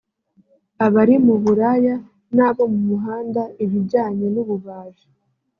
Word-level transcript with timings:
abari 0.85 1.15
mu 1.25 1.35
buraya 1.43 1.95
n’abo 2.35 2.63
mu 2.71 2.79
muhanda 2.89 3.41
ibijyanye 3.63 4.25
n’ububaji 4.33 5.07